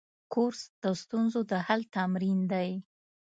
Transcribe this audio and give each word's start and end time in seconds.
کورس 0.33 0.61
د 0.81 0.85
ستونزو 1.01 1.39
د 1.51 1.53
حل 1.67 1.81
تمرین 1.95 2.39
دی. 2.51 2.69